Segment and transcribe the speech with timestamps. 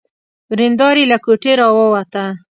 [0.51, 2.23] ورېندار يې له کوټې را ووته.